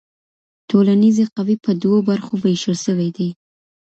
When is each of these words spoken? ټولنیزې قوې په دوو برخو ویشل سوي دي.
ټولنیزې 0.69 1.25
قوې 1.35 1.55
په 1.65 1.71
دوو 1.81 1.97
برخو 2.09 2.33
ویشل 2.43 2.75
سوي 2.85 3.09
دي. 3.17 3.29